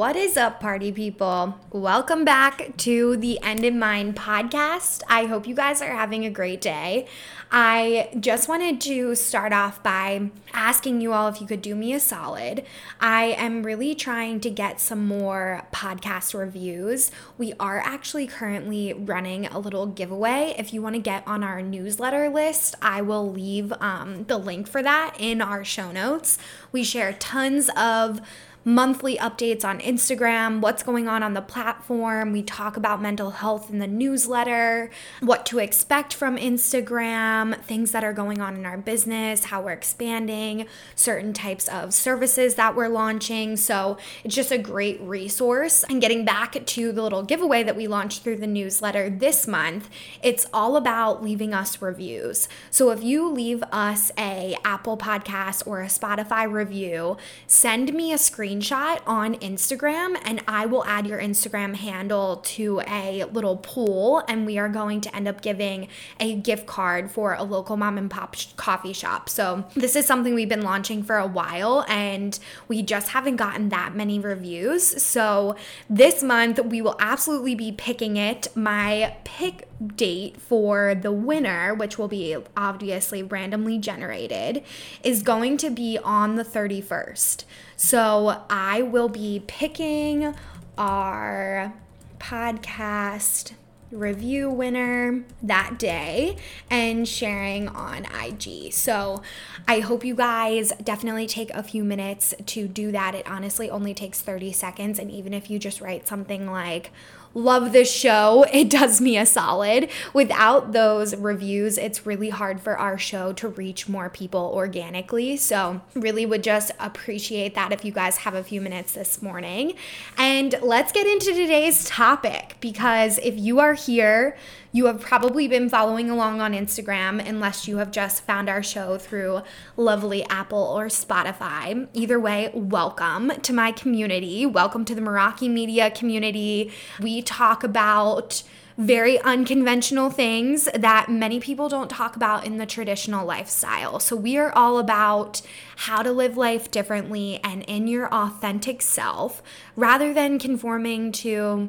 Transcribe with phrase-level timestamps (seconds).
[0.00, 1.60] What is up, party people?
[1.72, 5.02] Welcome back to the End in Mind podcast.
[5.10, 7.06] I hope you guys are having a great day.
[7.52, 11.92] I just wanted to start off by asking you all if you could do me
[11.92, 12.64] a solid.
[12.98, 17.10] I am really trying to get some more podcast reviews.
[17.36, 20.54] We are actually currently running a little giveaway.
[20.56, 24.66] If you want to get on our newsletter list, I will leave um, the link
[24.66, 26.38] for that in our show notes.
[26.72, 28.22] We share tons of
[28.64, 32.32] monthly updates on Instagram, what's going on on the platform.
[32.32, 34.90] We talk about mental health in the newsletter,
[35.20, 39.72] what to expect from Instagram, things that are going on in our business, how we're
[39.72, 43.56] expanding, certain types of services that we're launching.
[43.56, 45.84] So it's just a great resource.
[45.88, 49.88] And getting back to the little giveaway that we launched through the newsletter this month,
[50.22, 52.48] it's all about leaving us reviews.
[52.70, 57.16] So if you leave us a Apple podcast or a Spotify review,
[57.46, 62.80] send me a screen screenshot on Instagram and I will add your Instagram handle to
[62.86, 65.88] a little pool and we are going to end up giving
[66.18, 69.28] a gift card for a local mom and pop sh- coffee shop.
[69.28, 72.38] So, this is something we've been launching for a while and
[72.68, 75.02] we just haven't gotten that many reviews.
[75.02, 75.56] So,
[75.88, 78.48] this month we will absolutely be picking it.
[78.54, 84.62] My pick date for the winner, which will be obviously randomly generated,
[85.02, 87.44] is going to be on the 31st.
[87.76, 90.34] So I will be picking
[90.76, 91.72] our
[92.18, 93.52] podcast
[93.90, 96.36] review winner that day
[96.70, 98.72] and sharing on IG.
[98.72, 99.22] So
[99.66, 103.14] I hope you guys definitely take a few minutes to do that.
[103.14, 104.98] It honestly only takes 30 seconds.
[104.98, 106.92] And even if you just write something like,
[107.34, 108.44] love this show.
[108.60, 109.88] It does me a solid.
[110.12, 115.36] Without those reviews, it's really hard for our show to reach more people organically.
[115.38, 119.74] So, really would just appreciate that if you guys have a few minutes this morning.
[120.18, 124.36] And let's get into today's topic because if you are here,
[124.72, 128.98] you have probably been following along on Instagram unless you have just found our show
[128.98, 129.42] through
[129.76, 131.88] lovely Apple or Spotify.
[131.92, 134.46] Either way, welcome to my community.
[134.46, 136.70] Welcome to the Meraki Media community.
[137.00, 138.44] We talk about
[138.78, 143.98] very unconventional things that many people don't talk about in the traditional lifestyle.
[143.98, 145.42] So, we are all about
[145.76, 149.42] how to live life differently and in your authentic self
[149.76, 151.68] rather than conforming to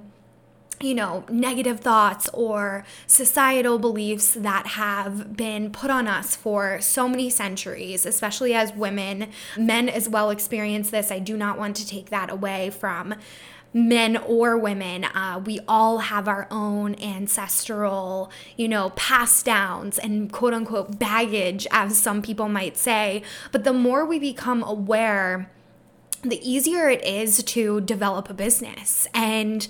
[0.81, 7.07] you know, negative thoughts or societal beliefs that have been put on us for so
[7.07, 9.29] many centuries, especially as women.
[9.57, 11.11] Men as well experience this.
[11.11, 13.15] I do not want to take that away from
[13.73, 15.05] men or women.
[15.05, 21.65] Uh, we all have our own ancestral, you know, pass downs and quote unquote baggage,
[21.71, 23.23] as some people might say.
[23.51, 25.49] But the more we become aware,
[26.21, 29.07] the easier it is to develop a business.
[29.13, 29.67] And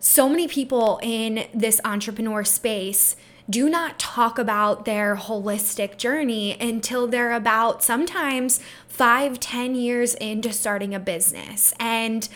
[0.00, 3.16] so many people in this entrepreneur space
[3.50, 10.52] do not talk about their holistic journey until they're about sometimes five, ten years into
[10.52, 11.72] starting a business.
[11.80, 12.28] And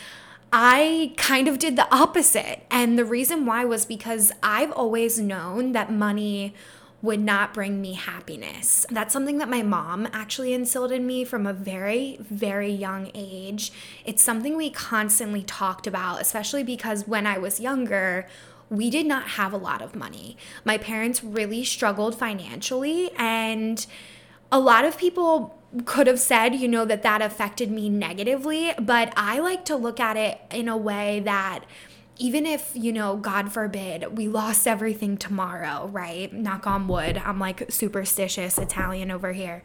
[0.52, 2.64] I kind of did the opposite.
[2.70, 6.54] And the reason why was because I've always known that money
[7.02, 8.86] would not bring me happiness.
[8.88, 13.72] That's something that my mom actually instilled in me from a very, very young age.
[14.04, 18.28] It's something we constantly talked about, especially because when I was younger,
[18.70, 20.36] we did not have a lot of money.
[20.64, 23.84] My parents really struggled financially, and
[24.52, 29.12] a lot of people could have said, you know, that that affected me negatively, but
[29.16, 31.64] I like to look at it in a way that
[32.18, 36.32] even if, you know, God forbid, we lost everything tomorrow, right?
[36.32, 37.20] Knock on wood.
[37.24, 39.62] I'm like superstitious Italian over here,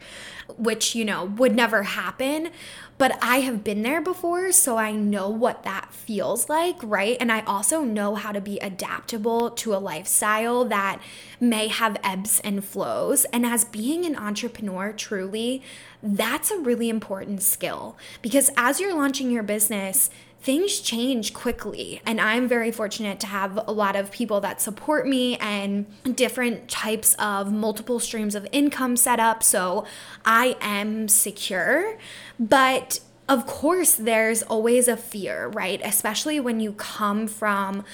[0.56, 2.50] which, you know, would never happen.
[2.96, 7.16] But I have been there before, so I know what that feels like, right?
[7.20, 11.00] And I also know how to be adaptable to a lifestyle that
[11.38, 13.24] may have ebbs and flows.
[13.26, 15.62] And as being an entrepreneur, truly,
[16.02, 22.00] that's a really important skill because as you're launching your business, things change quickly.
[22.06, 26.68] And I'm very fortunate to have a lot of people that support me and different
[26.68, 29.42] types of multiple streams of income set up.
[29.42, 29.84] So
[30.24, 31.98] I am secure.
[32.38, 35.80] But of course, there's always a fear, right?
[35.84, 37.84] Especially when you come from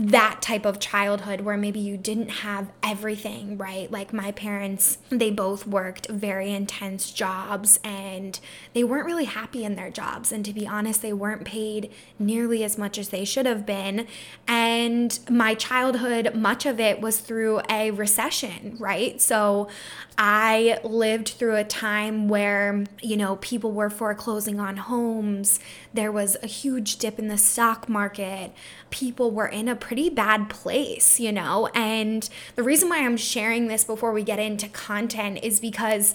[0.00, 3.90] that type of childhood where maybe you didn't have everything, right?
[3.90, 8.40] Like my parents, they both worked very intense jobs and
[8.72, 10.32] they weren't really happy in their jobs.
[10.32, 14.06] And to be honest, they weren't paid nearly as much as they should have been.
[14.48, 19.20] And my childhood, much of it was through a recession, right?
[19.20, 19.68] So
[20.16, 25.60] I lived through a time where, you know, people were foreclosing on homes.
[25.92, 28.52] There was a huge dip in the stock market.
[28.88, 31.66] People were in a pretty bad place, you know?
[31.74, 36.14] And the reason why I'm sharing this before we get into content is because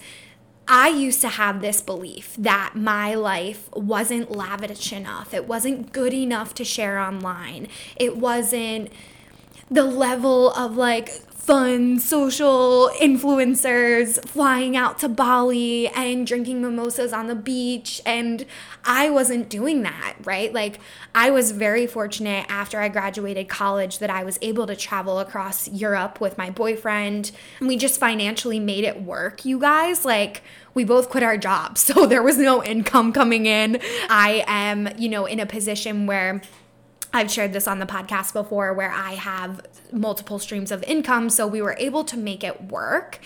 [0.66, 5.34] I used to have this belief that my life wasn't lavish enough.
[5.34, 7.68] It wasn't good enough to share online.
[7.98, 8.94] It wasn't
[9.70, 11.10] the level of like
[11.46, 18.02] fun social influencers flying out to Bali and drinking mimosas on the beach.
[18.04, 18.48] And
[18.84, 20.52] I wasn't doing that, right?
[20.52, 20.80] Like,
[21.14, 25.68] I was very fortunate after I graduated college that I was able to travel across
[25.68, 27.30] Europe with my boyfriend.
[27.60, 30.04] And we just financially made it work, you guys.
[30.04, 30.42] Like,
[30.74, 33.80] we both quit our jobs, so there was no income coming in.
[34.10, 36.42] I am, you know, in a position where
[37.16, 41.30] I've shared this on the podcast before where I have multiple streams of income.
[41.30, 43.20] So we were able to make it work.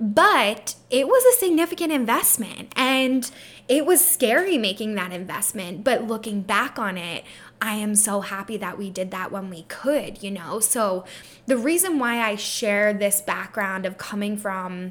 [0.00, 3.30] But it was a significant investment and
[3.68, 5.84] it was scary making that investment.
[5.84, 7.24] But looking back on it,
[7.62, 10.58] I am so happy that we did that when we could, you know?
[10.58, 11.04] So
[11.46, 14.90] the reason why I share this background of coming from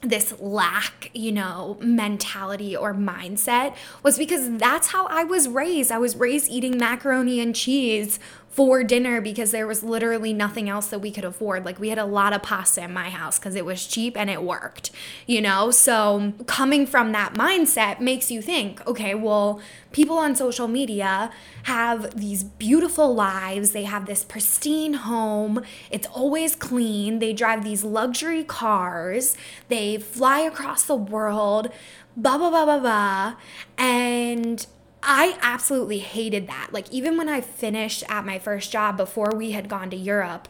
[0.00, 5.90] this lack, you know, mentality or mindset was because that's how I was raised.
[5.90, 8.20] I was raised eating macaroni and cheese
[8.58, 11.64] for dinner because there was literally nothing else that we could afford.
[11.64, 14.28] Like we had a lot of pasta in my house because it was cheap and
[14.28, 14.90] it worked,
[15.28, 15.70] you know?
[15.70, 19.60] So coming from that mindset makes you think, okay, well,
[19.92, 21.30] people on social media
[21.62, 23.70] have these beautiful lives.
[23.70, 25.62] They have this pristine home.
[25.92, 27.20] It's always clean.
[27.20, 29.36] They drive these luxury cars.
[29.68, 31.70] They fly across the world,
[32.16, 33.34] blah, blah, blah, blah, blah.
[33.78, 34.66] And
[35.02, 36.68] I absolutely hated that.
[36.72, 40.48] Like, even when I finished at my first job before we had gone to Europe,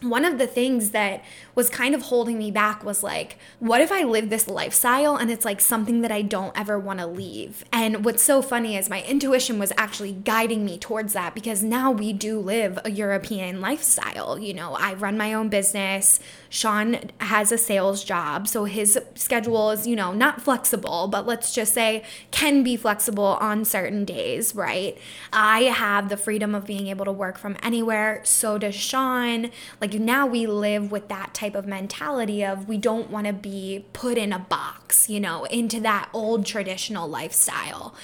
[0.00, 3.90] one of the things that was kind of holding me back was like, what if
[3.90, 7.64] I live this lifestyle and it's like something that I don't ever want to leave?
[7.72, 11.90] And what's so funny is my intuition was actually guiding me towards that because now
[11.90, 14.38] we do live a European lifestyle.
[14.38, 16.20] You know, I run my own business.
[16.50, 21.54] Sean has a sales job, so his schedule is, you know, not flexible, but let's
[21.54, 24.96] just say can be flexible on certain days, right?
[25.32, 28.22] I have the freedom of being able to work from anywhere.
[28.24, 29.50] So does Sean.
[29.80, 33.84] Like now we live with that type of mentality of we don't want to be
[33.92, 37.94] put in a box, you know, into that old traditional lifestyle.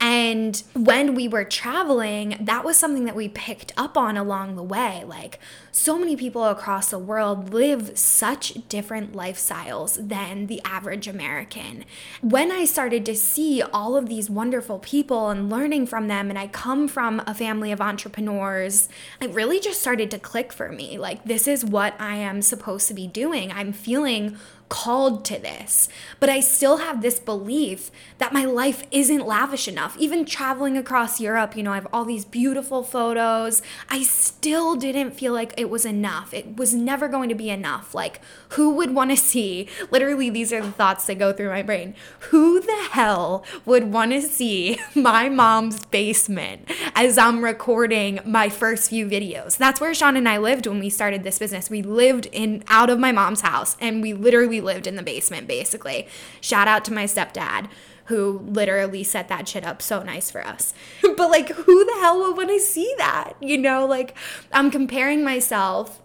[0.00, 4.62] And when we were traveling, that was something that we picked up on along the
[4.62, 5.04] way.
[5.06, 5.38] Like,
[5.72, 7.52] so many people across the world
[7.98, 11.84] such different lifestyles than the average American.
[12.20, 16.38] When I started to see all of these wonderful people and learning from them, and
[16.38, 18.88] I come from a family of entrepreneurs,
[19.20, 20.98] it really just started to click for me.
[20.98, 23.52] Like, this is what I am supposed to be doing.
[23.52, 24.36] I'm feeling
[24.74, 25.88] called to this.
[26.18, 29.96] But I still have this belief that my life isn't lavish enough.
[30.00, 33.62] Even traveling across Europe, you know, I have all these beautiful photos.
[33.88, 36.34] I still didn't feel like it was enough.
[36.34, 37.94] It was never going to be enough.
[37.94, 39.68] Like, who would want to see?
[39.92, 41.94] Literally, these are the thoughts that go through my brain.
[42.30, 48.90] Who the hell would want to see my mom's basement as I'm recording my first
[48.90, 49.56] few videos?
[49.56, 51.70] That's where Sean and I lived when we started this business.
[51.70, 55.46] We lived in out of my mom's house and we literally lived in the basement
[55.46, 56.08] basically.
[56.40, 57.68] Shout out to my stepdad
[58.06, 60.74] who literally set that shit up so nice for us.
[61.02, 63.34] but like who the hell would want to see that?
[63.40, 64.16] You know, like
[64.52, 66.00] I'm comparing myself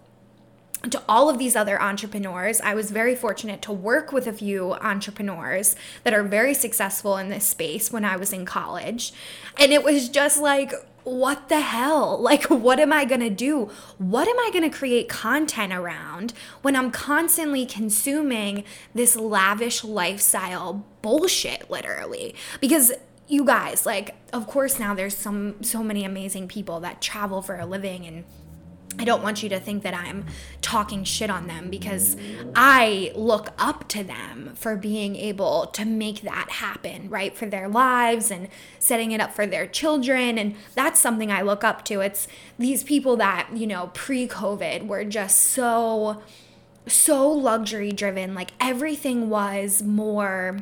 [0.88, 2.60] to all of these other entrepreneurs.
[2.62, 7.28] I was very fortunate to work with a few entrepreneurs that are very successful in
[7.28, 9.12] this space when I was in college.
[9.58, 10.72] And it was just like,
[11.04, 12.18] what the hell?
[12.30, 13.70] Like, what am I gonna do?
[13.98, 18.62] What am I gonna create content around when I'm constantly consuming
[18.94, 22.36] this lavish lifestyle bullshit, literally?
[22.60, 22.92] Because
[23.26, 27.56] you guys, like, of course, now there's some so many amazing people that travel for
[27.56, 28.24] a living and
[29.00, 30.26] I don't want you to think that I'm
[30.60, 32.18] talking shit on them because
[32.54, 37.34] I look up to them for being able to make that happen, right?
[37.34, 40.36] For their lives and setting it up for their children.
[40.36, 42.00] And that's something I look up to.
[42.02, 42.28] It's
[42.58, 46.22] these people that, you know, pre COVID were just so,
[46.86, 48.34] so luxury driven.
[48.34, 50.58] Like everything was more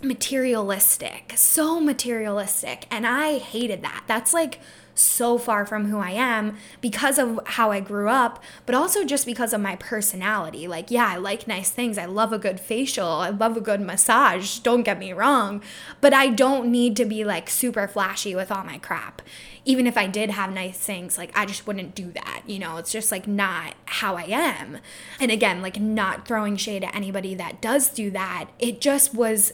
[0.00, 2.86] materialistic, so materialistic.
[2.90, 4.04] And I hated that.
[4.06, 4.58] That's like,
[4.98, 9.26] so far from who I am because of how I grew up, but also just
[9.26, 10.66] because of my personality.
[10.66, 11.98] Like, yeah, I like nice things.
[11.98, 13.06] I love a good facial.
[13.08, 14.58] I love a good massage.
[14.58, 15.62] Don't get me wrong.
[16.00, 19.22] But I don't need to be like super flashy with all my crap.
[19.64, 22.42] Even if I did have nice things, like I just wouldn't do that.
[22.46, 24.78] You know, it's just like not how I am.
[25.20, 28.50] And again, like not throwing shade at anybody that does do that.
[28.58, 29.52] It just was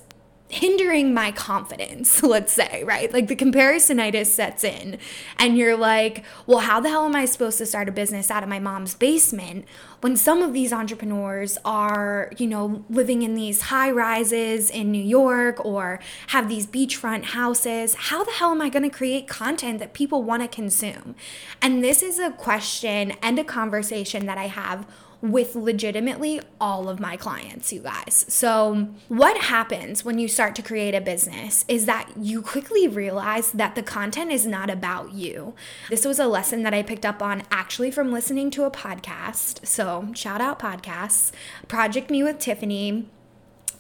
[0.49, 3.13] hindering my confidence, let's say, right?
[3.13, 4.99] Like the comparisonitis sets in,
[5.39, 8.43] and you're like, well, how the hell am I supposed to start a business out
[8.43, 9.65] of my mom's basement
[10.01, 15.03] when some of these entrepreneurs are, you know, living in these high rises in New
[15.03, 15.99] York or
[16.29, 17.95] have these beachfront houses?
[17.95, 21.15] How the hell am I going to create content that people want to consume?
[21.63, 24.87] And this is a question and a conversation that I have
[25.25, 28.27] with legitimately all of my clients, you guys.
[28.29, 33.51] So, what happens when you start to create a business is that you quickly realize
[33.53, 35.55] that the content is not about you.
[35.89, 39.67] This was a lesson that I picked up on actually from listening to a podcast.
[39.67, 41.33] So, shout out podcasts,
[41.69, 43.09] Project Me with Tiffany.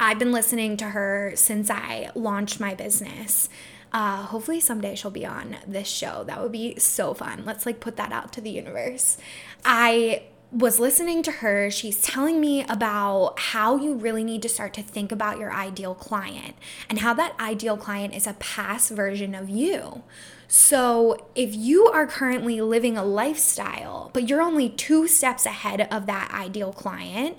[0.01, 3.51] I've been listening to her since I launched my business.
[3.93, 6.25] Uh, hopefully someday she'll be on this show.
[6.25, 7.45] That would be so fun.
[7.45, 9.19] Let's like put that out to the universe.
[9.63, 10.23] I
[10.55, 14.83] was listening to her, she's telling me about how you really need to start to
[14.83, 16.55] think about your ideal client
[16.89, 20.05] and how that ideal client is a past version of you.
[20.47, 26.07] So, if you are currently living a lifestyle, but you're only two steps ahead of
[26.07, 27.37] that ideal client,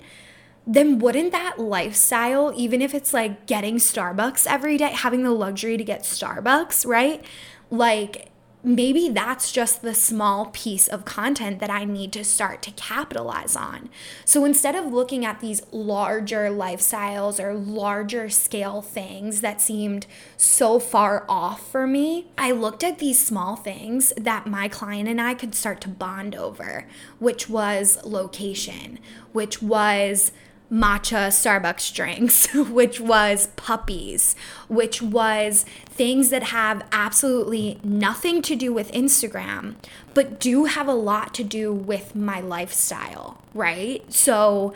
[0.66, 5.78] then wouldn't that lifestyle, even if it's like getting Starbucks every day, having the luxury
[5.78, 7.24] to get Starbucks, right?
[7.70, 8.30] Like,
[8.66, 13.54] maybe that's just the small piece of content that I need to start to capitalize
[13.54, 13.88] on.
[14.24, 20.80] So instead of looking at these larger lifestyles or larger scale things that seemed so
[20.80, 25.34] far off for me, I looked at these small things that my client and I
[25.34, 26.88] could start to bond over,
[27.20, 28.98] which was location,
[29.32, 30.32] which was
[30.70, 34.34] matcha Starbucks drinks, which was puppies,
[34.68, 39.76] which was things that have absolutely nothing to do with Instagram,
[40.14, 44.12] but do have a lot to do with my lifestyle, right?
[44.12, 44.74] So,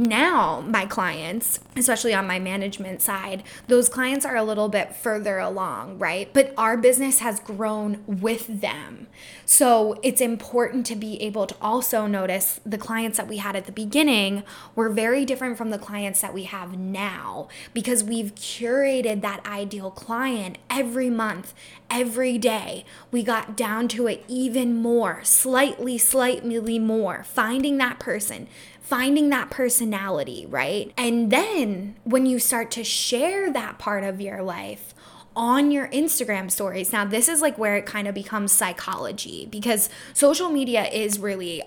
[0.00, 5.38] now my clients especially on my management side those clients are a little bit further
[5.38, 6.32] along right?
[6.32, 9.06] But our business has grown with them.
[9.44, 13.66] So it's important to be able to also notice the clients that we had at
[13.66, 14.42] the beginning
[14.74, 19.90] were very different from the clients that we have now because we've curated that ideal
[19.90, 21.54] client every month
[21.90, 28.46] every day we got down to it even more slightly slightly more finding that person
[28.80, 30.92] finding that personality, right?
[30.96, 34.94] And then when you start to share that part of your life,
[35.36, 36.92] on your Instagram stories.
[36.92, 41.62] Now, this is like where it kind of becomes psychology because social media is really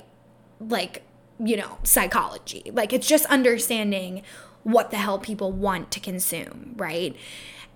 [0.59, 1.03] like,
[1.39, 2.69] you know, psychology.
[2.73, 4.21] Like, it's just understanding
[4.63, 7.15] what the hell people want to consume, right?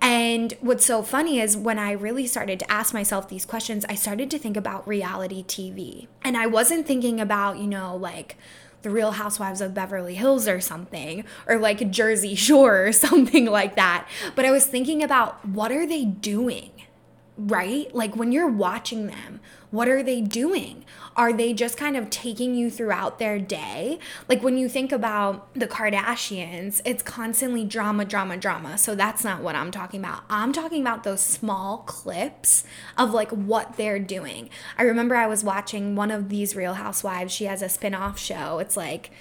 [0.01, 3.95] And what's so funny is when I really started to ask myself these questions, I
[3.95, 6.07] started to think about reality TV.
[6.23, 8.37] And I wasn't thinking about, you know, like
[8.83, 13.75] the Real Housewives of Beverly Hills or something, or like Jersey Shore or something like
[13.75, 14.07] that.
[14.35, 16.71] But I was thinking about what are they doing?
[17.37, 17.93] Right?
[17.93, 19.39] Like when you're watching them,
[19.69, 20.85] what are they doing?
[21.15, 23.99] Are they just kind of taking you throughout their day?
[24.27, 28.77] Like when you think about the Kardashians, it's constantly drama, drama, drama.
[28.77, 30.23] So that's not what I'm talking about.
[30.29, 32.63] I'm talking about those small clips
[32.97, 34.49] of like what they're doing.
[34.77, 37.33] I remember I was watching one of these Real Housewives.
[37.33, 38.59] She has a spin off show.
[38.59, 39.11] It's like,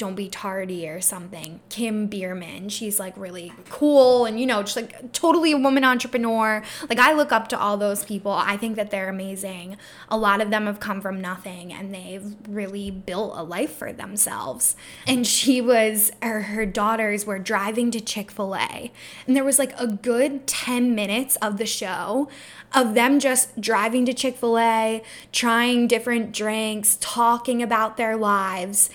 [0.00, 1.60] don't be tardy or something.
[1.68, 6.62] Kim Biermann, she's like really cool and you know, just like totally a woman entrepreneur.
[6.88, 8.32] Like I look up to all those people.
[8.32, 9.76] I think that they're amazing.
[10.08, 13.92] A lot of them have come from nothing and they've really built a life for
[13.92, 14.74] themselves.
[15.06, 18.90] And she was her, her daughters were driving to Chick-fil-A
[19.26, 22.30] and there was like a good 10 minutes of the show
[22.74, 28.88] of them just driving to Chick-fil-A, trying different drinks, talking about their lives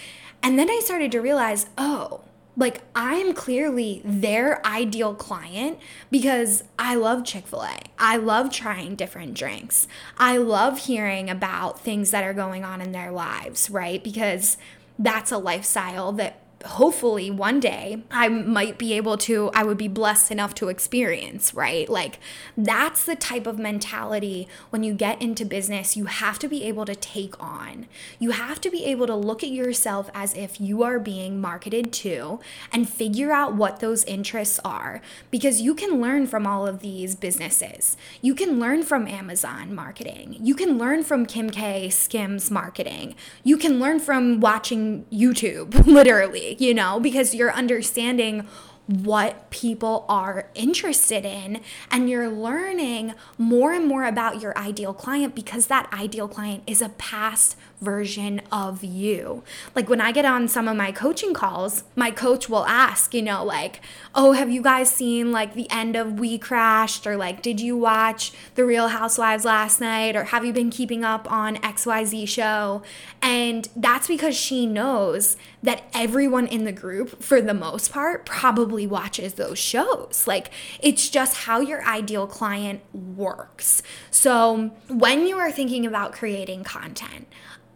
[0.45, 2.21] and then I started to realize, oh,
[2.55, 5.79] like I'm clearly their ideal client
[6.11, 7.79] because I love Chick fil A.
[7.97, 9.87] I love trying different drinks.
[10.19, 14.03] I love hearing about things that are going on in their lives, right?
[14.03, 14.57] Because
[14.99, 19.87] that's a lifestyle that hopefully one day I might be able to, I would be
[19.87, 21.87] blessed enough to experience, right?
[21.89, 22.19] Like
[22.57, 26.85] that's the type of mentality when you get into business, you have to be able
[26.85, 27.87] to take on.
[28.19, 31.91] You have to be able to look at yourself as if you are being marketed
[31.93, 32.39] to
[32.71, 37.15] and figure out what those interests are because you can learn from all of these
[37.15, 37.97] businesses.
[38.21, 40.37] You can learn from Amazon marketing.
[40.39, 43.15] You can learn from Kim K Skims marketing.
[43.43, 48.47] You can learn from watching YouTube, literally you know, because you're understanding
[48.87, 55.33] what people are interested in and you're learning more and more about your ideal client
[55.33, 59.43] because that ideal client is a past version of you.
[59.75, 63.21] Like when I get on some of my coaching calls, my coach will ask, you
[63.21, 63.81] know, like,
[64.13, 67.77] "Oh, have you guys seen like the end of We Crashed or like did you
[67.77, 72.81] watch The Real Housewives last night or have you been keeping up on XYZ show?"
[73.21, 78.74] And that's because she knows that everyone in the group for the most part probably
[78.83, 80.25] watches those shows.
[80.27, 83.81] Like it's just how your ideal client works.
[84.11, 87.27] So, when you are thinking about creating content,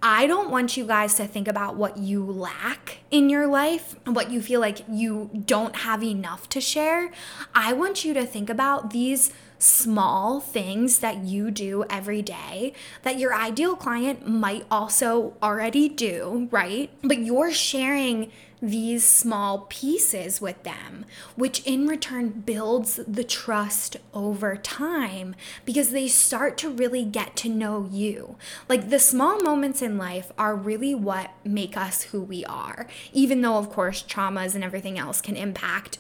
[0.02, 4.32] I don't want you guys to think about what you lack in your life, what
[4.32, 7.12] you feel like you don't have enough to share.
[7.54, 12.72] I want you to think about these small things that you do every day
[13.04, 16.90] that your ideal client might also already do, right?
[17.02, 24.56] But you're sharing these small pieces with them, which in return builds the trust over
[24.58, 28.36] time because they start to really get to know you.
[28.68, 33.42] Like the small moments in life are really what make us who we are, even
[33.42, 36.00] though, of course, traumas and everything else can impact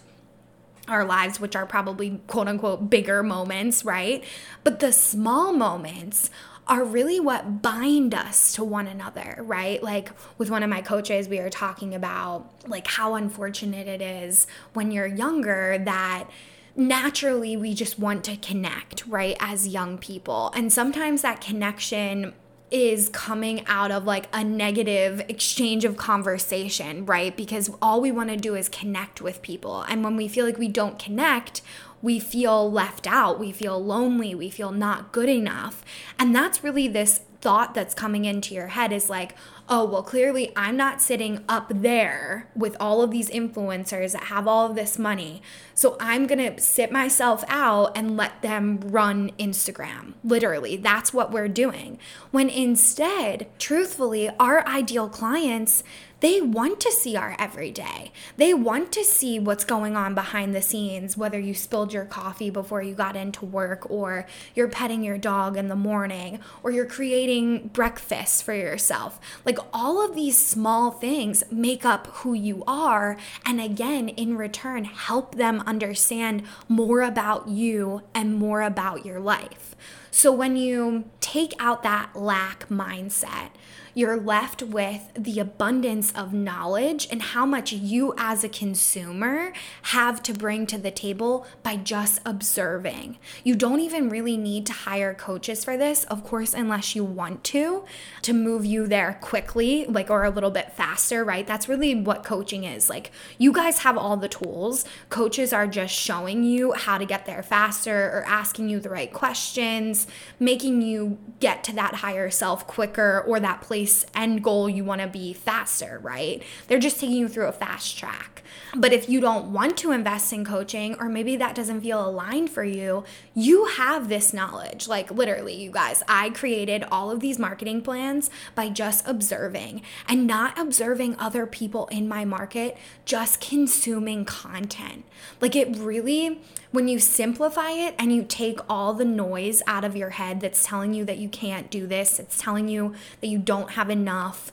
[0.90, 4.24] our lives, which are probably quote unquote bigger moments, right?
[4.64, 6.30] But the small moments
[6.70, 9.82] are really what bind us to one another, right?
[9.82, 14.46] Like with one of my coaches, we were talking about like how unfortunate it is
[14.74, 16.30] when you're younger that
[16.76, 20.52] naturally we just want to connect, right, as young people.
[20.56, 22.34] And sometimes that connection
[22.72, 27.36] is coming out of like a negative exchange of conversation, right?
[27.36, 29.82] Because all we want to do is connect with people.
[29.90, 31.62] And when we feel like we don't connect,
[32.02, 35.84] we feel left out, we feel lonely, we feel not good enough.
[36.18, 39.34] And that's really this thought that's coming into your head is like,
[39.70, 44.48] oh, well, clearly I'm not sitting up there with all of these influencers that have
[44.48, 45.42] all of this money.
[45.74, 50.16] So I'm going to sit myself out and let them run Instagram.
[50.24, 52.00] Literally, that's what we're doing.
[52.32, 55.84] When instead, truthfully, our ideal clients,
[56.20, 58.12] they want to see our everyday.
[58.38, 62.50] They want to see what's going on behind the scenes, whether you spilled your coffee
[62.50, 66.86] before you got into work, or you're petting your dog in the morning, or you're
[66.86, 69.20] creating breakfast for yourself.
[69.46, 73.18] Like all of these small things make up who you are.
[73.46, 79.76] And again, in return, help them understand more about you and more about your life.
[80.12, 83.52] So when you take out that lack mindset,
[83.94, 89.52] you're left with the abundance of knowledge and how much you as a consumer
[89.84, 93.18] have to bring to the table by just observing.
[93.44, 97.44] You don't even really need to hire coaches for this, of course, unless you want
[97.46, 97.86] to,
[98.22, 101.46] to move you there quickly, like or a little bit faster, right?
[101.46, 102.90] That's really what coaching is.
[102.90, 104.86] Like you guys have all the tools.
[105.10, 109.12] Coaches are just showing you how to get there faster or asking you the right
[109.12, 110.08] questions,
[110.40, 113.79] making you get to that higher self quicker or that place
[114.16, 116.44] end goal you want to be faster, right?
[116.68, 118.44] They're just taking you through a fast track.
[118.76, 122.50] But if you don't want to invest in coaching, or maybe that doesn't feel aligned
[122.50, 124.88] for you, you have this knowledge.
[124.88, 130.28] Like, literally, you guys, I created all of these marketing plans by just observing and
[130.28, 135.06] not observing other people in my market, just consuming content.
[135.42, 139.96] Like, it really, when you simplify it and you take all the noise out of
[139.96, 143.40] your head that's telling you that you can't do this, it's telling you that you
[143.40, 144.52] don't have enough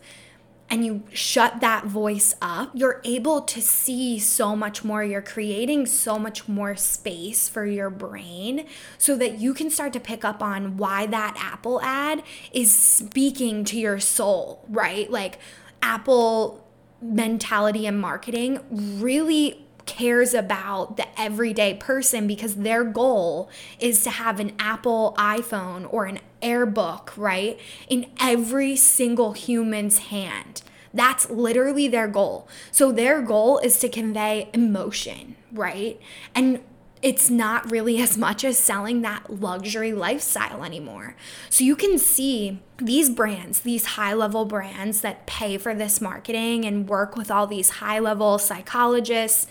[0.69, 5.05] and you shut that voice up, you're able to see so much more.
[5.05, 8.67] You're creating so much more space for your brain
[8.99, 13.65] so that you can start to pick up on why that Apple ad is speaking
[13.67, 15.09] to your soul, right?
[15.09, 15.39] Like,
[15.83, 16.67] Apple
[17.01, 24.41] mentality and marketing really cares about the everyday person because their goal is to have
[24.41, 27.59] an Apple iPhone or an AirBook, right?
[27.89, 30.63] In every single human's hand.
[30.93, 32.49] That's literally their goal.
[32.71, 36.01] So their goal is to convey emotion, right?
[36.35, 36.61] And
[37.03, 41.15] it's not really as much as selling that luxury lifestyle anymore.
[41.51, 46.65] So you can see these brands, these high level brands that pay for this marketing
[46.65, 49.47] and work with all these high level psychologists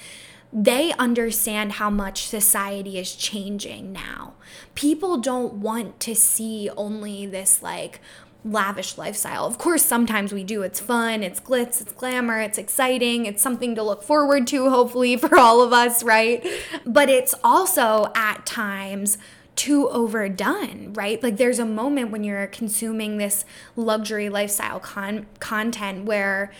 [0.58, 4.36] they understand how much society is changing now.
[4.74, 8.00] People don't want to see only this like
[8.46, 9.46] lavish lifestyle.
[9.46, 10.62] Of course, sometimes we do.
[10.62, 15.18] It's fun, it's glitz, it's glamour, it's exciting, it's something to look forward to, hopefully,
[15.18, 16.46] for all of us, right?
[16.86, 19.18] But it's also at times
[19.58, 21.22] too overdone, right?
[21.22, 23.44] Like there's a moment when you're consuming this
[23.76, 26.52] luxury lifestyle con- content where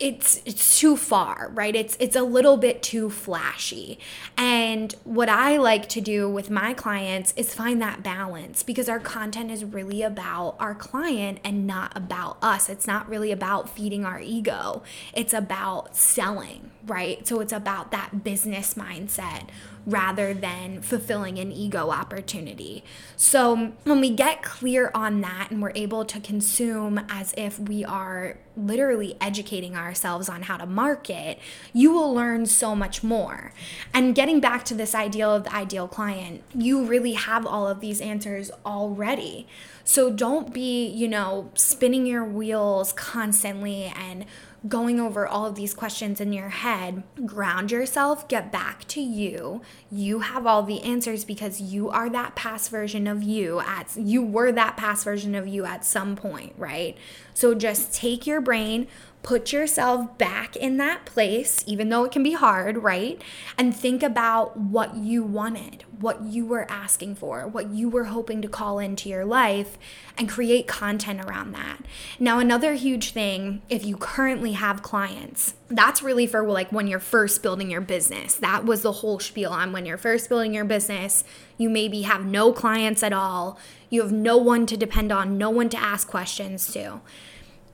[0.00, 1.76] it's it's too far, right?
[1.76, 3.98] It's it's a little bit too flashy.
[4.36, 8.98] And what I like to do with my clients is find that balance because our
[8.98, 12.68] content is really about our client and not about us.
[12.70, 14.82] It's not really about feeding our ego.
[15.12, 17.26] It's about selling, right?
[17.26, 19.48] So it's about that business mindset
[19.86, 22.84] rather than fulfilling an ego opportunity.
[23.16, 27.84] So when we get clear on that and we're able to consume as if we
[27.84, 31.38] are literally educating ourselves on how to market,
[31.72, 33.52] you will learn so much more.
[33.94, 37.80] And getting back to this ideal of the ideal client, you really have all of
[37.80, 39.46] these answers already.
[39.82, 44.26] So don't be, you know, spinning your wheels constantly and
[44.68, 49.62] going over all of these questions in your head, ground yourself, get back to you.
[49.90, 54.22] You have all the answers because you are that past version of you at you
[54.22, 56.96] were that past version of you at some point, right?
[57.32, 58.86] So just take your brain,
[59.22, 63.20] put yourself back in that place, even though it can be hard, right?
[63.58, 68.40] And think about what you wanted, what you were asking for, what you were hoping
[68.40, 69.76] to call into your life,
[70.16, 71.84] and create content around that.
[72.18, 76.98] Now, another huge thing, if you currently have clients, that's really for like when you're
[76.98, 78.34] first building your business.
[78.34, 81.24] That was the whole spiel on when you're first building your business.
[81.58, 83.58] You maybe have no clients at all,
[83.90, 87.00] you have no one to depend on, no one to ask questions to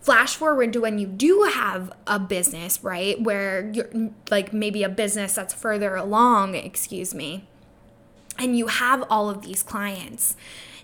[0.07, 3.21] flash forward to when you do have a business, right?
[3.21, 3.91] Where you're
[4.31, 7.49] like maybe a business that's further along, excuse me,
[8.39, 10.37] and you have all of these clients.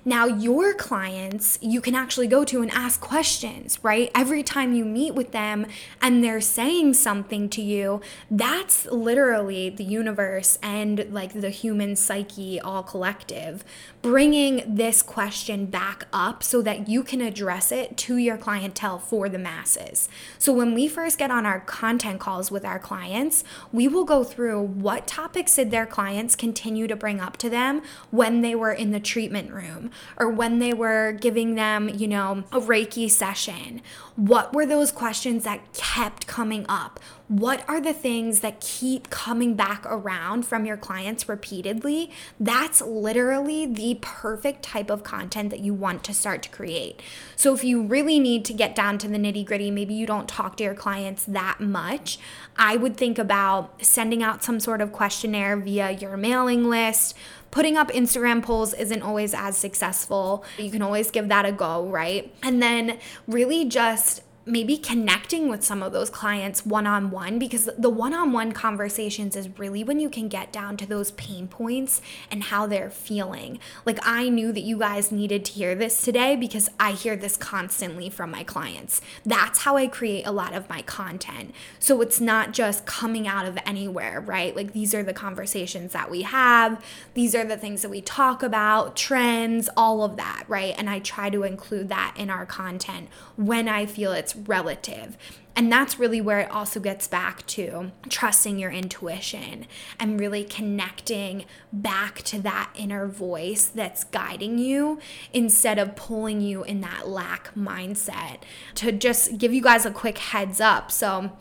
[0.05, 4.11] Now, your clients, you can actually go to and ask questions, right?
[4.17, 5.65] Every time you meet with them
[6.01, 12.61] and they're saying something to you, that's literally the universe and like the human psyche
[12.61, 13.65] all collective
[14.03, 19.29] bringing this question back up so that you can address it to your clientele for
[19.29, 20.09] the masses.
[20.37, 24.25] So, when we first get on our content calls with our clients, we will go
[24.25, 28.73] through what topics did their clients continue to bring up to them when they were
[28.73, 33.83] in the treatment room or when they were giving them, you know, a Reiki session.
[34.17, 37.01] What were those questions that kept coming up?
[37.33, 42.11] What are the things that keep coming back around from your clients repeatedly?
[42.39, 47.01] That's literally the perfect type of content that you want to start to create.
[47.35, 50.29] So, if you really need to get down to the nitty gritty, maybe you don't
[50.29, 52.19] talk to your clients that much,
[52.59, 57.17] I would think about sending out some sort of questionnaire via your mailing list
[57.51, 60.43] putting up Instagram polls isn't always as successful.
[60.59, 62.35] You can always give that a go, right?
[62.43, 67.71] And then really just maybe connecting with some of those clients one on one because
[67.79, 71.47] the one on one conversations is really when you can get down to those pain
[71.47, 73.59] points and how they're feeling.
[73.87, 77.37] Like, I knew that you guys needed to hear this today because I hear this
[77.37, 79.01] constantly from my clients.
[79.25, 81.55] That's how I create a lot of my content.
[81.79, 84.57] So it's not just coming out of anywhere, right?
[84.57, 88.43] Like, these are the conversations that we have, these are the things that we talk
[88.43, 90.75] about, trends, all of that, right?
[90.77, 95.17] And I try to include that in our content when I feel it's relative.
[95.55, 99.67] And that's really where it also gets back to trusting your intuition
[100.01, 104.99] and really connecting back to that inner voice that's guiding you
[105.33, 108.39] instead of pulling you in that lack mindset.
[108.77, 110.91] To just give you guys a quick heads up.
[110.91, 111.33] So,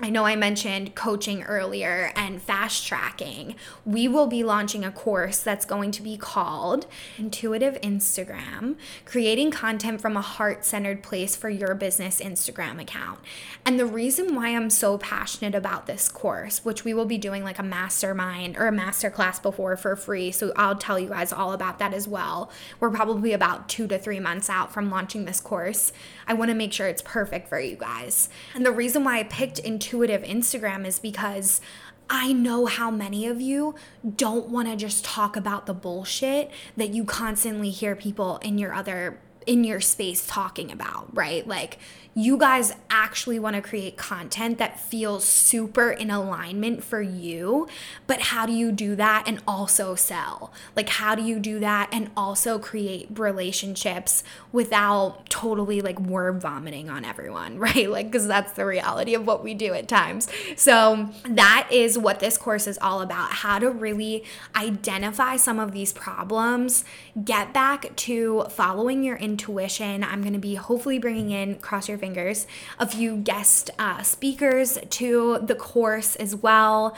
[0.00, 3.54] I know I mentioned coaching earlier and fast tracking.
[3.86, 10.00] We will be launching a course that's going to be called Intuitive Instagram Creating Content
[10.00, 13.20] from a Heart Centered Place for Your Business Instagram Account.
[13.64, 17.44] And the reason why I'm so passionate about this course, which we will be doing
[17.44, 21.52] like a mastermind or a masterclass before for free, so I'll tell you guys all
[21.52, 22.50] about that as well.
[22.80, 25.92] We're probably about two to three months out from launching this course.
[26.26, 28.28] I want to make sure it's perfect for you guys.
[28.54, 31.60] And the reason why I picked Intuitive Instagram is because
[32.08, 33.74] I know how many of you
[34.16, 38.74] don't want to just talk about the bullshit that you constantly hear people in your
[38.74, 41.46] other in your space talking about, right?
[41.46, 41.78] Like
[42.14, 47.68] you guys actually want to create content that feels super in alignment for you.
[48.06, 50.52] But how do you do that and also sell?
[50.76, 54.22] Like, how do you do that and also create relationships
[54.52, 57.90] without totally like word vomiting on everyone, right?
[57.90, 60.28] Like, because that's the reality of what we do at times.
[60.56, 64.24] So, that is what this course is all about how to really
[64.54, 66.84] identify some of these problems,
[67.24, 70.04] get back to following your intuition.
[70.04, 72.46] I'm going to be hopefully bringing in, cross your fingers,
[72.78, 76.94] a few guest uh, speakers to the course as well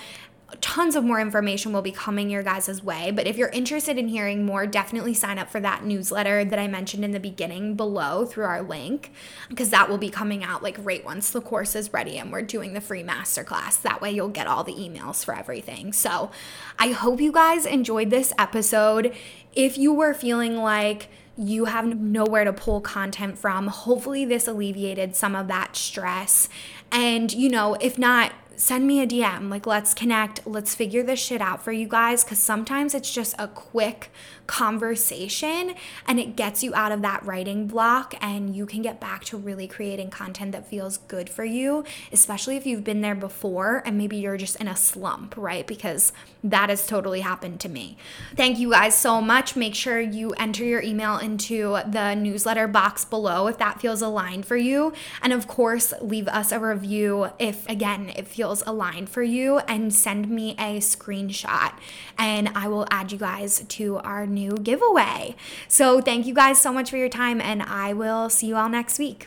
[0.60, 3.10] tons of more information will be coming your guys' way.
[3.10, 6.68] But if you're interested in hearing more, definitely sign up for that newsletter that I
[6.68, 9.12] mentioned in the beginning below through our link,
[9.48, 12.42] because that will be coming out like right once the course is ready and we're
[12.42, 13.82] doing the free masterclass.
[13.82, 15.92] That way you'll get all the emails for everything.
[15.92, 16.30] So
[16.78, 19.14] I hope you guys enjoyed this episode.
[19.52, 23.66] If you were feeling like, you have nowhere to pull content from.
[23.66, 26.48] Hopefully, this alleviated some of that stress.
[26.90, 29.50] And, you know, if not, send me a DM.
[29.50, 30.46] Like, let's connect.
[30.46, 32.24] Let's figure this shit out for you guys.
[32.24, 34.10] Cause sometimes it's just a quick
[34.46, 35.74] conversation
[36.06, 39.36] and it gets you out of that writing block and you can get back to
[39.36, 43.98] really creating content that feels good for you, especially if you've been there before and
[43.98, 45.66] maybe you're just in a slump, right?
[45.66, 46.12] Because
[46.44, 47.96] that has totally happened to me.
[48.36, 49.56] Thank you guys so much.
[49.56, 54.46] Make sure you enter your email into the newsletter box below if that feels aligned
[54.46, 54.92] for you.
[55.22, 59.92] And of course, leave us a review if, again, it feels aligned for you and
[59.94, 61.72] send me a screenshot
[62.18, 65.36] and I will add you guys to our new giveaway.
[65.68, 68.68] So thank you guys so much for your time, and I will see you all
[68.68, 69.26] next week.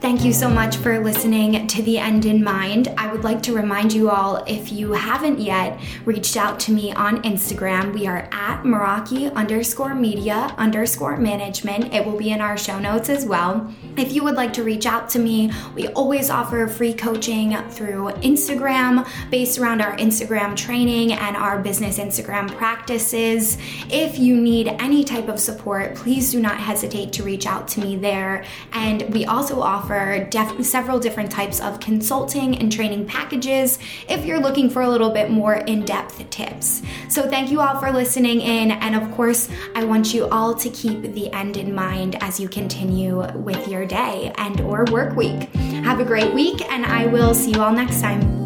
[0.00, 2.88] Thank you so much for listening to The End in Mind.
[2.98, 6.92] I would like to remind you all, if you haven't yet reached out to me
[6.92, 11.94] on Instagram, we are at Meraki underscore media underscore management.
[11.94, 13.72] It will be in our show notes as well.
[13.96, 18.08] If you would like to reach out to me, we always offer free coaching through
[18.22, 23.56] Instagram based around our Instagram training and our business Instagram practices.
[23.90, 27.80] If you need any type of support, please do not hesitate to reach out to
[27.80, 28.44] me there.
[28.72, 33.78] And we also offer def- several different types of consulting and training packages
[34.08, 36.82] if you're looking for a little bit more in depth tips.
[37.08, 38.72] So, thank you all for listening in.
[38.72, 42.48] And of course, I want you all to keep the end in mind as you
[42.48, 45.52] continue with your day and or work week.
[45.84, 48.43] Have a great week and I will see you all next time.